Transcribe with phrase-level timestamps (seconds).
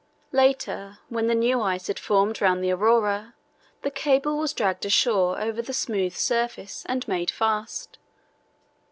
[0.31, 3.35] Later, when the new ice had formed round the Aurora,
[3.83, 7.99] the cable was dragged ashore over the smooth surface and made fast.